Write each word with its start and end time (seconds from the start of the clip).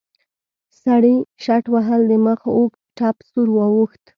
سړي 0.81 1.15
شټوهل 1.43 2.01
د 2.07 2.11
مخ 2.25 2.41
اوږد 2.55 2.79
ټپ 2.97 3.17
سور 3.29 3.47
واوښت. 3.53 4.03